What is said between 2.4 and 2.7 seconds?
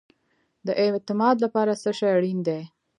دی؟